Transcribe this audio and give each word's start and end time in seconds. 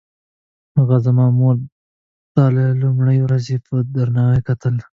هغه 0.77 0.97
زما 1.05 1.25
مور 1.39 1.55
ته 2.33 2.43
له 2.55 2.65
لومړۍ 2.81 3.17
ورځې 3.21 3.55
په 3.65 3.75
درناوي 3.95 4.39
کتل. 4.47 4.75